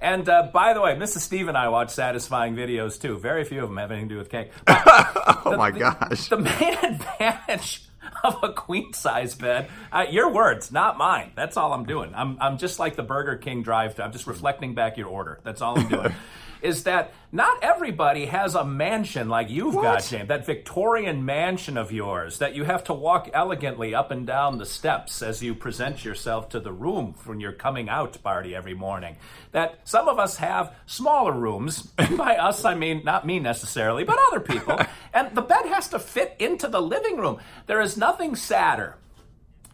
And 0.00 0.28
uh, 0.28 0.50
by 0.52 0.74
the 0.74 0.80
way, 0.80 0.96
Mrs. 0.96 1.20
Steve 1.20 1.46
and 1.46 1.56
I 1.56 1.68
watch 1.68 1.90
satisfying 1.90 2.56
videos 2.56 3.00
too. 3.00 3.18
Very 3.18 3.44
few 3.44 3.62
of 3.62 3.68
them 3.68 3.78
have 3.78 3.92
anything 3.92 4.08
to 4.08 4.14
do 4.16 4.18
with 4.18 4.30
cake. 4.30 4.50
oh 4.66 5.40
the, 5.44 5.56
my 5.56 5.70
the, 5.70 5.78
gosh. 5.78 6.28
The 6.28 6.38
main 6.38 6.74
advantage 6.82 7.82
of 8.24 8.42
a 8.42 8.52
queen 8.52 8.92
size 8.92 9.34
bed, 9.34 9.68
uh, 9.92 10.06
your 10.10 10.30
words, 10.30 10.72
not 10.72 10.98
mine. 10.98 11.32
That's 11.34 11.56
all 11.56 11.72
I'm 11.72 11.84
doing. 11.84 12.12
I'm, 12.14 12.36
I'm 12.40 12.58
just 12.58 12.78
like 12.78 12.96
the 12.96 13.02
Burger 13.02 13.36
King 13.36 13.62
drive 13.62 13.96
to 13.96 14.04
I'm 14.04 14.12
just 14.12 14.26
reflecting 14.26 14.74
back 14.74 14.96
your 14.96 15.08
order. 15.08 15.40
That's 15.44 15.60
all 15.60 15.78
I'm 15.78 15.88
doing. 15.88 16.12
is 16.62 16.84
that 16.84 17.12
not 17.32 17.62
everybody 17.62 18.26
has 18.26 18.54
a 18.54 18.64
mansion 18.64 19.28
like 19.28 19.50
you've 19.50 19.74
what? 19.74 19.82
got, 19.82 20.04
James. 20.04 20.28
That 20.28 20.46
Victorian 20.46 21.24
mansion 21.24 21.76
of 21.76 21.90
yours 21.90 22.38
that 22.38 22.54
you 22.54 22.64
have 22.64 22.84
to 22.84 22.92
walk 22.92 23.30
elegantly 23.32 23.94
up 23.94 24.10
and 24.10 24.26
down 24.26 24.58
the 24.58 24.66
steps 24.66 25.22
as 25.22 25.42
you 25.42 25.54
present 25.54 26.04
yourself 26.04 26.50
to 26.50 26.60
the 26.60 26.72
room 26.72 27.14
when 27.24 27.40
you're 27.40 27.52
coming 27.52 27.88
out 27.88 28.22
party 28.22 28.54
every 28.54 28.74
morning. 28.74 29.16
That 29.50 29.80
some 29.84 30.08
of 30.08 30.18
us 30.18 30.36
have 30.36 30.74
smaller 30.86 31.32
rooms. 31.32 31.82
By 32.16 32.36
us, 32.36 32.64
I 32.64 32.74
mean 32.74 33.02
not 33.04 33.26
me 33.26 33.40
necessarily, 33.40 34.04
but 34.04 34.18
other 34.28 34.40
people. 34.40 34.78
And 35.12 35.34
the 35.34 35.42
bed 35.42 35.66
has 35.66 35.88
to 35.88 35.98
fit 35.98 36.36
into 36.38 36.68
the 36.68 36.80
living 36.80 37.16
room. 37.16 37.38
There 37.66 37.80
is 37.80 37.96
nothing 37.96 38.36
sadder 38.36 38.96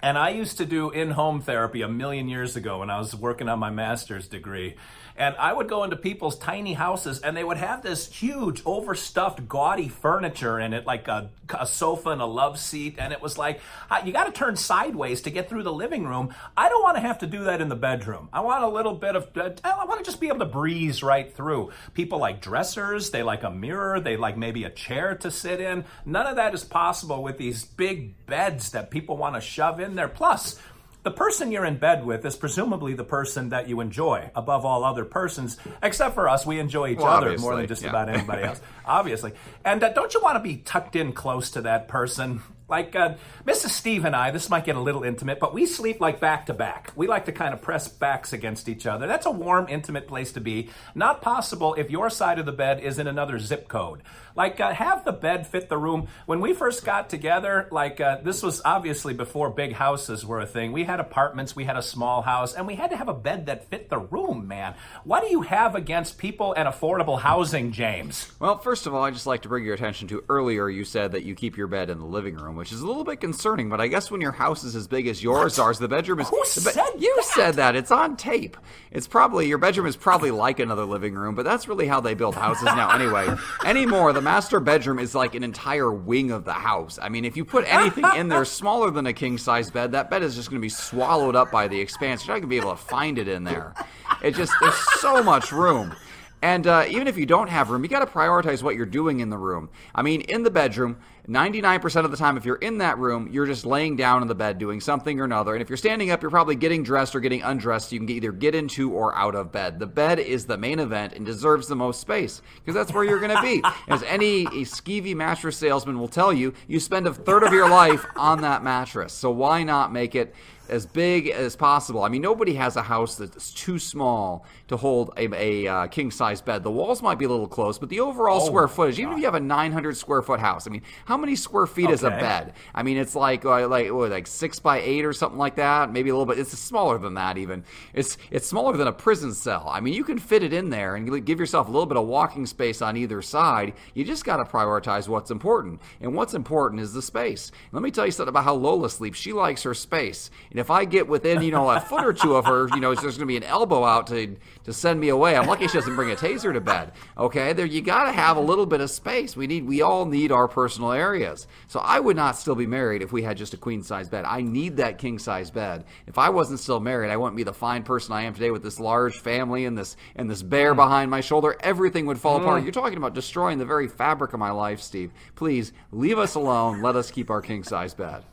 and 0.00 0.16
I 0.16 0.30
used 0.30 0.58
to 0.58 0.66
do 0.66 0.90
in 0.90 1.10
home 1.10 1.40
therapy 1.40 1.82
a 1.82 1.88
million 1.88 2.28
years 2.28 2.56
ago 2.56 2.78
when 2.78 2.90
I 2.90 2.98
was 2.98 3.14
working 3.14 3.48
on 3.48 3.58
my 3.58 3.70
master's 3.70 4.28
degree. 4.28 4.76
And 5.18 5.34
I 5.36 5.52
would 5.52 5.68
go 5.68 5.82
into 5.82 5.96
people's 5.96 6.38
tiny 6.38 6.74
houses 6.74 7.18
and 7.20 7.36
they 7.36 7.42
would 7.42 7.56
have 7.56 7.82
this 7.82 8.10
huge, 8.10 8.62
overstuffed, 8.64 9.48
gaudy 9.48 9.88
furniture 9.88 10.60
in 10.60 10.72
it, 10.72 10.86
like 10.86 11.08
a, 11.08 11.30
a 11.58 11.66
sofa 11.66 12.10
and 12.10 12.22
a 12.22 12.26
love 12.26 12.58
seat. 12.58 12.94
And 12.98 13.12
it 13.12 13.20
was 13.20 13.36
like, 13.36 13.60
ah, 13.90 14.02
you 14.04 14.12
got 14.12 14.24
to 14.24 14.32
turn 14.32 14.54
sideways 14.54 15.22
to 15.22 15.30
get 15.30 15.48
through 15.48 15.64
the 15.64 15.72
living 15.72 16.04
room. 16.04 16.32
I 16.56 16.68
don't 16.68 16.82
want 16.84 16.96
to 16.98 17.00
have 17.00 17.18
to 17.18 17.26
do 17.26 17.44
that 17.44 17.60
in 17.60 17.68
the 17.68 17.74
bedroom. 17.74 18.28
I 18.32 18.40
want 18.40 18.62
a 18.62 18.68
little 18.68 18.94
bit 18.94 19.16
of, 19.16 19.28
I 19.64 19.84
want 19.86 19.98
to 19.98 20.04
just 20.04 20.20
be 20.20 20.28
able 20.28 20.38
to 20.38 20.44
breeze 20.44 21.02
right 21.02 21.34
through. 21.34 21.72
People 21.94 22.20
like 22.20 22.40
dressers, 22.40 23.10
they 23.10 23.24
like 23.24 23.42
a 23.42 23.50
mirror, 23.50 23.98
they 23.98 24.16
like 24.16 24.36
maybe 24.36 24.62
a 24.62 24.70
chair 24.70 25.16
to 25.16 25.32
sit 25.32 25.60
in. 25.60 25.84
None 26.06 26.28
of 26.28 26.36
that 26.36 26.54
is 26.54 26.62
possible 26.62 27.24
with 27.24 27.38
these 27.38 27.64
big 27.64 28.24
beds 28.26 28.70
that 28.70 28.92
people 28.92 29.16
want 29.16 29.34
to 29.34 29.40
shove 29.40 29.80
in 29.80 29.96
there. 29.96 30.06
Plus, 30.06 30.60
the 31.02 31.10
person 31.10 31.52
you're 31.52 31.64
in 31.64 31.76
bed 31.76 32.04
with 32.04 32.24
is 32.24 32.36
presumably 32.36 32.94
the 32.94 33.04
person 33.04 33.50
that 33.50 33.68
you 33.68 33.80
enjoy 33.80 34.30
above 34.34 34.64
all 34.64 34.84
other 34.84 35.04
persons, 35.04 35.56
except 35.82 36.14
for 36.14 36.28
us. 36.28 36.44
We 36.44 36.58
enjoy 36.58 36.90
each 36.90 36.98
well, 36.98 37.08
other 37.08 37.38
more 37.38 37.56
than 37.56 37.66
just 37.66 37.82
yeah. 37.82 37.90
about 37.90 38.08
anybody 38.08 38.42
else, 38.44 38.60
obviously. 38.84 39.32
And 39.64 39.82
uh, 39.82 39.92
don't 39.92 40.12
you 40.12 40.20
want 40.20 40.36
to 40.36 40.40
be 40.40 40.56
tucked 40.56 40.96
in 40.96 41.12
close 41.12 41.50
to 41.52 41.62
that 41.62 41.88
person? 41.88 42.42
Like 42.68 42.94
uh, 42.94 43.14
Mrs. 43.46 43.70
Steve 43.70 44.04
and 44.04 44.14
I, 44.14 44.30
this 44.30 44.50
might 44.50 44.64
get 44.64 44.76
a 44.76 44.80
little 44.80 45.02
intimate, 45.02 45.40
but 45.40 45.54
we 45.54 45.64
sleep 45.64 46.00
like 46.00 46.20
back 46.20 46.46
to 46.46 46.54
back. 46.54 46.92
We 46.96 47.06
like 47.06 47.24
to 47.24 47.32
kind 47.32 47.54
of 47.54 47.62
press 47.62 47.88
backs 47.88 48.32
against 48.32 48.68
each 48.68 48.86
other. 48.86 49.06
That's 49.06 49.26
a 49.26 49.30
warm, 49.30 49.66
intimate 49.68 50.06
place 50.06 50.32
to 50.32 50.40
be. 50.40 50.68
Not 50.94 51.22
possible 51.22 51.74
if 51.74 51.90
your 51.90 52.10
side 52.10 52.38
of 52.38 52.46
the 52.46 52.52
bed 52.52 52.80
is 52.80 52.98
in 52.98 53.06
another 53.06 53.38
zip 53.38 53.68
code. 53.68 54.02
Like, 54.36 54.60
uh, 54.60 54.72
have 54.72 55.04
the 55.04 55.12
bed 55.12 55.48
fit 55.48 55.68
the 55.68 55.78
room. 55.78 56.06
When 56.26 56.40
we 56.40 56.52
first 56.52 56.84
got 56.84 57.10
together, 57.10 57.66
like, 57.72 58.00
uh, 58.00 58.18
this 58.22 58.40
was 58.40 58.62
obviously 58.64 59.12
before 59.12 59.50
big 59.50 59.72
houses 59.72 60.24
were 60.24 60.40
a 60.40 60.46
thing. 60.46 60.70
We 60.70 60.84
had 60.84 61.00
apartments, 61.00 61.56
we 61.56 61.64
had 61.64 61.76
a 61.76 61.82
small 61.82 62.22
house, 62.22 62.54
and 62.54 62.64
we 62.64 62.76
had 62.76 62.90
to 62.90 62.96
have 62.96 63.08
a 63.08 63.14
bed 63.14 63.46
that 63.46 63.68
fit 63.68 63.88
the 63.88 63.98
room, 63.98 64.46
man. 64.46 64.74
What 65.02 65.22
do 65.22 65.30
you 65.30 65.40
have 65.42 65.74
against 65.74 66.18
people 66.18 66.52
and 66.52 66.68
affordable 66.68 67.18
housing, 67.18 67.72
James? 67.72 68.30
Well, 68.38 68.58
first 68.58 68.86
of 68.86 68.94
all, 68.94 69.02
I'd 69.02 69.14
just 69.14 69.26
like 69.26 69.42
to 69.42 69.48
bring 69.48 69.64
your 69.64 69.74
attention 69.74 70.06
to 70.08 70.22
earlier 70.28 70.68
you 70.68 70.84
said 70.84 71.12
that 71.12 71.24
you 71.24 71.34
keep 71.34 71.56
your 71.56 71.66
bed 71.66 71.90
in 71.90 71.98
the 71.98 72.06
living 72.06 72.36
room, 72.36 72.57
which 72.58 72.70
is 72.70 72.80
a 72.80 72.86
little 72.86 73.04
bit 73.04 73.20
concerning, 73.20 73.68
but 73.68 73.80
I 73.80 73.88
guess 73.88 74.10
when 74.10 74.20
your 74.20 74.32
house 74.32 74.62
is 74.62 74.76
as 74.76 74.86
big 74.86 75.08
as 75.08 75.22
yours 75.22 75.58
what? 75.58 75.78
the 75.78 75.88
bedroom 75.88 76.20
is. 76.20 76.28
Who 76.28 76.44
said 76.44 76.76
You 76.98 77.14
that? 77.16 77.24
said 77.24 77.54
that. 77.54 77.74
It's 77.74 77.90
on 77.90 78.16
tape. 78.16 78.56
It's 78.92 79.08
probably, 79.08 79.48
your 79.48 79.58
bedroom 79.58 79.86
is 79.86 79.96
probably 79.96 80.30
like 80.30 80.60
another 80.60 80.84
living 80.84 81.14
room, 81.14 81.34
but 81.34 81.44
that's 81.44 81.66
really 81.66 81.86
how 81.86 82.00
they 82.00 82.14
build 82.14 82.36
houses 82.36 82.64
now 82.66 82.90
anyway. 82.94 83.26
Anymore, 83.64 84.12
the 84.12 84.22
master 84.22 84.60
bedroom 84.60 84.98
is 84.98 85.08
is 85.08 85.14
like 85.14 85.34
an 85.34 85.42
entire 85.42 85.90
wing 85.90 86.30
of 86.30 86.44
the 86.44 86.52
house. 86.52 86.98
I 87.00 87.08
mean, 87.08 87.24
if 87.24 87.36
you 87.36 87.44
put 87.44 87.64
anything 87.66 88.04
in 88.16 88.28
there 88.28 88.44
smaller 88.44 88.90
than 88.90 89.06
a 89.06 89.12
king 89.12 89.38
size 89.38 89.70
bed, 89.70 89.92
that 89.92 90.10
bed 90.10 90.22
is 90.22 90.34
just 90.34 90.50
going 90.50 90.60
to 90.60 90.64
be 90.64 90.68
swallowed 90.68 91.34
up 91.34 91.50
by 91.50 91.66
the 91.66 91.80
expanse. 91.80 92.26
You're 92.26 92.34
not 92.36 92.40
going 92.40 92.50
to 92.50 92.54
be 92.54 92.58
able 92.58 92.72
to 92.72 92.76
find 92.76 93.18
it 93.18 93.26
in 93.26 93.44
there. 93.44 93.74
It 94.22 94.34
just, 94.34 94.52
there's 94.60 95.00
so 95.00 95.22
much 95.22 95.50
room. 95.50 95.94
And 96.42 96.66
uh, 96.66 96.84
even 96.88 97.08
if 97.08 97.16
you 97.16 97.26
don't 97.26 97.48
have 97.48 97.70
room, 97.70 97.82
you 97.82 97.88
got 97.88 98.00
to 98.00 98.06
prioritize 98.06 98.62
what 98.62 98.76
you're 98.76 98.86
doing 98.86 99.20
in 99.20 99.30
the 99.30 99.38
room. 99.38 99.70
I 99.94 100.02
mean, 100.02 100.20
in 100.20 100.42
the 100.42 100.50
bedroom, 100.50 100.98
99% 101.28 102.04
of 102.06 102.10
the 102.10 102.16
time, 102.16 102.38
if 102.38 102.46
you're 102.46 102.56
in 102.56 102.78
that 102.78 102.96
room, 102.96 103.28
you're 103.30 103.44
just 103.44 103.66
laying 103.66 103.96
down 103.96 104.22
in 104.22 104.28
the 104.28 104.34
bed 104.34 104.58
doing 104.58 104.80
something 104.80 105.20
or 105.20 105.24
another. 105.24 105.54
And 105.54 105.60
if 105.60 105.68
you're 105.68 105.76
standing 105.76 106.10
up, 106.10 106.22
you're 106.22 106.30
probably 106.30 106.56
getting 106.56 106.82
dressed 106.82 107.14
or 107.14 107.20
getting 107.20 107.42
undressed. 107.42 107.90
So 107.90 107.94
You 107.94 108.00
can 108.00 108.08
either 108.08 108.32
get 108.32 108.54
into 108.54 108.92
or 108.92 109.14
out 109.14 109.34
of 109.34 109.52
bed. 109.52 109.78
The 109.78 109.86
bed 109.86 110.18
is 110.18 110.46
the 110.46 110.56
main 110.56 110.78
event 110.78 111.12
and 111.12 111.26
deserves 111.26 111.68
the 111.68 111.76
most 111.76 112.00
space 112.00 112.40
because 112.56 112.74
that's 112.74 112.94
where 112.94 113.04
you're 113.04 113.20
going 113.20 113.36
to 113.36 113.42
be. 113.42 113.62
As 113.88 114.02
any 114.04 114.46
skeevy 114.46 115.14
mattress 115.14 115.58
salesman 115.58 115.98
will 115.98 116.08
tell 116.08 116.32
you, 116.32 116.54
you 116.66 116.80
spend 116.80 117.06
a 117.06 117.12
third 117.12 117.42
of 117.42 117.52
your 117.52 117.68
life 117.68 118.06
on 118.16 118.40
that 118.40 118.64
mattress. 118.64 119.12
So 119.12 119.30
why 119.30 119.64
not 119.64 119.92
make 119.92 120.14
it 120.14 120.34
as 120.68 120.86
big 120.86 121.28
as 121.28 121.56
possible. 121.56 122.02
I 122.02 122.08
mean, 122.08 122.22
nobody 122.22 122.54
has 122.54 122.76
a 122.76 122.82
house 122.82 123.16
that's 123.16 123.52
too 123.52 123.78
small 123.78 124.44
to 124.68 124.76
hold 124.76 125.12
a, 125.16 125.34
a 125.34 125.66
uh, 125.66 125.86
king 125.86 126.10
size 126.10 126.40
bed. 126.40 126.62
The 126.62 126.70
walls 126.70 127.02
might 127.02 127.18
be 127.18 127.24
a 127.24 127.28
little 127.28 127.48
close, 127.48 127.78
but 127.78 127.88
the 127.88 128.00
overall 128.00 128.42
oh 128.42 128.46
square 128.46 128.68
footage, 128.68 128.98
even 128.98 129.14
if 129.14 129.18
you 129.18 129.24
have 129.24 129.34
a 129.34 129.40
900 129.40 129.96
square 129.96 130.22
foot 130.22 130.40
house, 130.40 130.66
I 130.66 130.70
mean, 130.70 130.82
how 131.06 131.16
many 131.18 131.36
square 131.36 131.66
feet 131.66 131.86
okay. 131.86 131.94
is 131.94 132.04
a 132.04 132.10
bed? 132.10 132.54
I 132.74 132.82
mean, 132.82 132.96
it's 132.96 133.14
like 133.14 133.44
uh, 133.44 133.68
like 133.68 133.92
what, 133.92 134.10
like 134.10 134.26
six 134.26 134.58
by 134.58 134.80
eight 134.80 135.04
or 135.04 135.12
something 135.12 135.38
like 135.38 135.56
that. 135.56 135.92
Maybe 135.92 136.10
a 136.10 136.14
little 136.14 136.26
bit. 136.26 136.38
It's 136.38 136.56
smaller 136.58 136.98
than 136.98 137.14
that 137.14 137.36
even. 137.36 137.64
It's 137.92 138.16
it's 138.30 138.46
smaller 138.46 138.76
than 138.76 138.88
a 138.88 138.92
prison 138.92 139.34
cell. 139.34 139.68
I 139.68 139.80
mean, 139.80 139.94
you 139.94 140.04
can 140.04 140.18
fit 140.18 140.42
it 140.42 140.52
in 140.52 140.70
there 140.70 140.96
and 140.96 141.26
give 141.26 141.40
yourself 141.40 141.68
a 141.68 141.70
little 141.70 141.86
bit 141.86 141.96
of 141.96 142.06
walking 142.06 142.46
space 142.46 142.80
on 142.80 142.96
either 142.96 143.20
side. 143.22 143.74
You 143.94 144.04
just 144.04 144.24
got 144.24 144.38
to 144.38 144.44
prioritize 144.44 145.08
what's 145.08 145.30
important, 145.30 145.80
and 146.00 146.14
what's 146.14 146.34
important 146.34 146.80
is 146.80 146.92
the 146.92 147.02
space. 147.02 147.50
Let 147.72 147.82
me 147.82 147.90
tell 147.90 148.06
you 148.06 148.12
something 148.12 148.30
about 148.30 148.44
how 148.44 148.54
Lola 148.54 148.90
sleeps. 148.90 149.18
She 149.18 149.32
likes 149.32 149.62
her 149.64 149.74
space. 149.74 150.30
And 150.50 150.58
if 150.58 150.70
I 150.70 150.84
get 150.84 151.08
within, 151.08 151.42
you 151.42 151.50
know, 151.50 151.70
a 151.70 151.80
foot 151.80 152.04
or 152.04 152.12
two 152.12 152.36
of 152.36 152.46
her, 152.46 152.68
you 152.74 152.80
know, 152.80 152.94
there's 152.94 153.16
going 153.16 153.20
to 153.20 153.26
be 153.26 153.36
an 153.36 153.44
elbow 153.44 153.84
out 153.84 154.06
to 154.08 154.36
to 154.64 154.72
send 154.72 155.00
me 155.00 155.08
away. 155.08 155.36
I'm 155.36 155.46
lucky 155.46 155.66
she 155.68 155.78
doesn't 155.78 155.96
bring 155.96 156.10
a 156.10 156.16
taser 156.16 156.52
to 156.52 156.60
bed. 156.60 156.92
Okay, 157.16 157.52
there 157.52 157.66
you 157.66 157.80
got 157.80 158.04
to 158.04 158.12
have 158.12 158.36
a 158.36 158.40
little 158.40 158.66
bit 158.66 158.80
of 158.80 158.90
space. 158.90 159.36
We 159.36 159.46
need, 159.46 159.66
we 159.66 159.82
all 159.82 160.04
need 160.04 160.32
our 160.32 160.48
personal 160.48 160.92
areas. 160.98 161.46
So 161.68 161.80
I 161.80 162.00
would 162.00 162.16
not 162.16 162.36
still 162.36 162.54
be 162.54 162.66
married 162.66 163.00
if 163.00 163.12
we 163.12 163.22
had 163.22 163.36
just 163.36 163.54
a 163.54 163.56
queen 163.56 163.82
size 163.82 164.08
bed. 164.08 164.24
I 164.26 164.42
need 164.42 164.76
that 164.76 164.98
king 164.98 165.18
size 165.18 165.50
bed. 165.50 165.84
If 166.06 166.18
I 166.18 166.28
wasn't 166.28 166.60
still 166.60 166.80
married, 166.80 167.10
I 167.10 167.16
wouldn't 167.16 167.36
be 167.36 167.44
the 167.44 167.52
fine 167.52 167.82
person 167.82 168.12
I 168.12 168.22
am 168.22 168.34
today 168.34 168.50
with 168.50 168.62
this 168.62 168.78
large 168.78 169.18
family 169.18 169.64
and 169.64 169.78
this 169.78 169.96
and 170.16 170.30
this 170.30 170.42
bear 170.42 170.74
behind 170.74 171.10
my 171.10 171.20
shoulder. 171.20 171.56
Everything 171.60 172.04
would 172.06 172.20
fall 172.20 172.38
mm. 172.38 172.42
apart. 172.42 172.62
You're 172.62 172.72
talking 172.72 172.98
about 172.98 173.14
destroying 173.14 173.58
the 173.58 173.64
very 173.64 173.88
fabric 173.88 174.32
of 174.32 174.40
my 174.40 174.50
life, 174.50 174.80
Steve. 174.80 175.12
Please 175.36 175.72
leave 175.92 176.18
us 176.18 176.34
alone. 176.34 176.82
Let 176.82 176.96
us 176.96 177.10
keep 177.10 177.30
our 177.30 177.40
king 177.40 177.62
size 177.62 177.94
bed. 177.94 178.24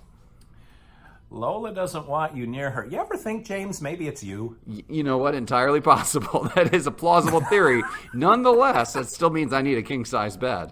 Lola 1.31 1.73
doesn't 1.73 2.07
want 2.07 2.35
you 2.35 2.47
near 2.47 2.69
her. 2.71 2.85
You 2.85 2.99
ever 2.99 3.17
think, 3.17 3.45
James, 3.45 3.81
maybe 3.81 4.07
it's 4.07 4.23
you? 4.23 4.57
You 4.65 5.03
know 5.03 5.17
what? 5.17 5.35
Entirely 5.35 5.81
possible. 5.95 6.49
that 6.55 6.73
is 6.73 6.87
a 6.87 6.91
plausible 6.91 7.41
theory. 7.41 7.83
Nonetheless, 8.13 8.93
that 8.93 9.07
still 9.07 9.29
means 9.29 9.51
I 9.51 9.61
need 9.61 9.77
a 9.77 9.83
king 9.83 10.05
size 10.05 10.37
bed. 10.37 10.71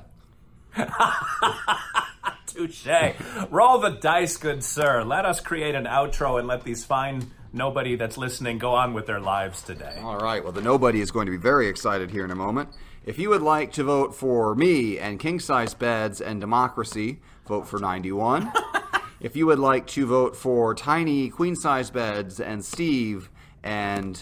Touche. 2.45 2.87
Roll 3.49 3.79
the 3.79 3.89
dice, 3.89 4.37
good 4.37 4.63
sir. 4.63 5.03
Let 5.03 5.25
us 5.25 5.39
create 5.39 5.75
an 5.75 5.85
outro 5.85 6.39
and 6.39 6.47
let 6.47 6.63
these 6.63 6.85
fine 6.85 7.31
nobody 7.51 7.95
that's 7.95 8.17
listening 8.17 8.57
go 8.57 8.73
on 8.73 8.93
with 8.93 9.05
their 9.05 9.19
lives 9.19 9.61
today. 9.61 9.99
All 10.01 10.17
right. 10.17 10.43
Well, 10.43 10.53
the 10.53 10.61
nobody 10.61 11.01
is 11.01 11.11
going 11.11 11.25
to 11.25 11.31
be 11.31 11.37
very 11.37 11.67
excited 11.67 12.11
here 12.11 12.25
in 12.25 12.31
a 12.31 12.35
moment. 12.35 12.69
If 13.05 13.19
you 13.19 13.29
would 13.29 13.41
like 13.41 13.73
to 13.73 13.83
vote 13.83 14.15
for 14.15 14.55
me 14.55 14.97
and 14.97 15.19
king 15.19 15.39
size 15.39 15.73
beds 15.73 16.21
and 16.21 16.39
democracy, 16.39 17.19
vote 17.45 17.67
for 17.67 17.79
91. 17.79 18.51
If 19.23 19.37
you 19.37 19.45
would 19.45 19.57
like 19.57 19.87
to 19.87 20.05
vote 20.05 20.35
for 20.35 20.75
tiny 20.75 21.29
queen 21.29 21.55
size 21.55 21.89
beds 21.89 22.41
and 22.41 22.63
Steve 22.63 23.29
and 23.63 24.21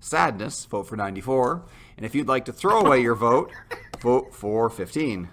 sadness, 0.00 0.66
vote 0.66 0.82
for 0.82 0.94
94. 0.94 1.62
And 1.96 2.04
if 2.04 2.14
you'd 2.14 2.28
like 2.28 2.44
to 2.44 2.52
throw 2.52 2.80
away 2.80 3.00
your 3.00 3.14
vote, 3.14 3.50
vote 4.00 4.34
for 4.34 4.68
15. 4.68 5.30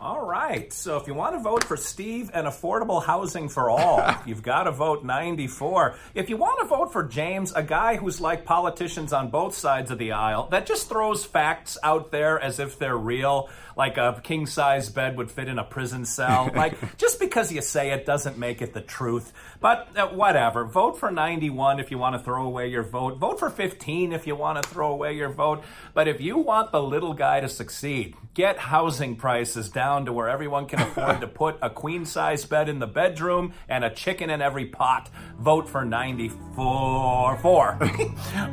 All 0.00 0.24
right. 0.24 0.72
So 0.72 0.96
if 0.96 1.06
you 1.06 1.12
want 1.12 1.34
to 1.34 1.40
vote 1.40 1.62
for 1.62 1.76
Steve 1.76 2.30
and 2.32 2.46
affordable 2.46 3.04
housing 3.04 3.50
for 3.50 3.68
all, 3.68 4.02
you've 4.26 4.42
got 4.42 4.62
to 4.62 4.72
vote 4.72 5.04
94. 5.04 5.94
If 6.14 6.30
you 6.30 6.38
want 6.38 6.58
to 6.60 6.66
vote 6.66 6.90
for 6.90 7.02
James, 7.02 7.52
a 7.52 7.62
guy 7.62 7.96
who's 7.96 8.18
like 8.18 8.46
politicians 8.46 9.12
on 9.12 9.28
both 9.28 9.54
sides 9.54 9.90
of 9.90 9.98
the 9.98 10.12
aisle, 10.12 10.48
that 10.52 10.64
just 10.64 10.88
throws 10.88 11.26
facts 11.26 11.76
out 11.82 12.12
there 12.12 12.40
as 12.40 12.58
if 12.58 12.78
they're 12.78 12.96
real, 12.96 13.50
like 13.76 13.98
a 13.98 14.18
king 14.24 14.46
size 14.46 14.88
bed 14.88 15.18
would 15.18 15.30
fit 15.30 15.48
in 15.48 15.58
a 15.58 15.64
prison 15.64 16.06
cell. 16.06 16.50
like, 16.56 16.96
just 16.96 17.20
because 17.20 17.52
you 17.52 17.60
say 17.60 17.90
it 17.90 18.06
doesn't 18.06 18.38
make 18.38 18.62
it 18.62 18.72
the 18.72 18.80
truth. 18.80 19.34
But 19.60 19.94
uh, 19.98 20.08
whatever. 20.08 20.64
Vote 20.64 20.98
for 20.98 21.10
91 21.10 21.78
if 21.78 21.90
you 21.90 21.98
want 21.98 22.16
to 22.16 22.24
throw 22.24 22.46
away 22.46 22.68
your 22.68 22.84
vote. 22.84 23.18
Vote 23.18 23.38
for 23.38 23.50
15 23.50 24.14
if 24.14 24.26
you 24.26 24.34
want 24.34 24.62
to 24.62 24.66
throw 24.66 24.92
away 24.92 25.12
your 25.12 25.28
vote. 25.28 25.62
But 25.92 26.08
if 26.08 26.22
you 26.22 26.38
want 26.38 26.72
the 26.72 26.82
little 26.82 27.12
guy 27.12 27.40
to 27.40 27.50
succeed, 27.50 28.16
get 28.32 28.56
housing 28.56 29.16
prices 29.16 29.68
down 29.68 29.89
to 29.98 30.12
where 30.12 30.28
everyone 30.28 30.66
can 30.66 30.80
afford 30.80 31.20
to 31.20 31.26
put 31.26 31.58
a 31.60 31.68
queen 31.68 32.04
size 32.04 32.44
bed 32.44 32.68
in 32.68 32.78
the 32.78 32.86
bedroom 32.86 33.52
and 33.68 33.84
a 33.84 33.90
chicken 33.90 34.30
in 34.30 34.40
every 34.40 34.66
pot. 34.66 35.10
Vote 35.38 35.68
for 35.68 35.84
94 35.84 37.38
4. 37.38 37.78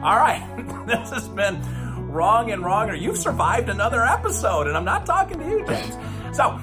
All 0.03 0.17
right. 0.17 0.86
this 0.88 1.10
has 1.12 1.27
been 1.29 1.62
Wrong 2.12 2.51
and 2.51 2.63
Wronger. 2.63 3.00
You've 3.00 3.17
survived 3.17 3.70
another 3.70 4.03
episode, 4.03 4.67
and 4.67 4.75
I'm 4.75 4.86
not 4.86 5.06
talking 5.06 5.39
to 5.39 5.46
you, 5.46 5.65
James. 5.65 5.96
So, 6.36 6.60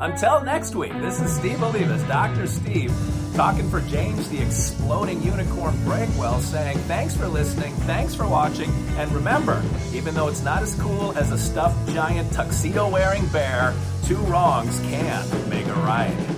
until 0.00 0.42
next 0.42 0.74
week, 0.74 0.92
this 1.00 1.20
is 1.20 1.34
Steve 1.34 1.58
Olivas, 1.58 2.06
Dr. 2.06 2.46
Steve, 2.46 2.92
talking 3.34 3.68
for 3.68 3.80
James 3.80 4.28
the 4.28 4.40
Exploding 4.40 5.20
Unicorn 5.20 5.74
Breakwell, 5.78 6.40
saying 6.40 6.78
thanks 6.86 7.16
for 7.16 7.26
listening, 7.26 7.74
thanks 7.78 8.14
for 8.14 8.28
watching, 8.28 8.70
and 8.96 9.10
remember, 9.10 9.60
even 9.92 10.14
though 10.14 10.28
it's 10.28 10.42
not 10.44 10.62
as 10.62 10.74
cool 10.80 11.16
as 11.18 11.32
a 11.32 11.38
stuffed 11.38 11.88
giant 11.92 12.32
tuxedo 12.32 12.88
wearing 12.88 13.26
bear, 13.28 13.74
two 14.04 14.18
wrongs 14.18 14.78
can 14.80 15.48
make 15.48 15.66
a 15.66 15.74
right. 15.74 16.33